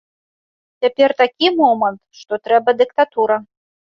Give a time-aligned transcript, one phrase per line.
[0.85, 3.35] Цяпер такі момант, што трэба дыктатура.